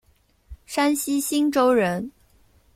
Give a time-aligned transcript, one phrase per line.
[0.65, 2.11] 山西忻州人。